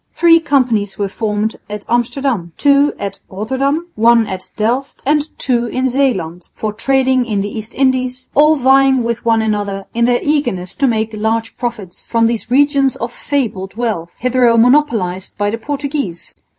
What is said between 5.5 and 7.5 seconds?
in Zeeland, for trading in